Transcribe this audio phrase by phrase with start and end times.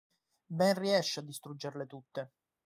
[0.47, 2.31] Ben riesce a distruggerle tutte.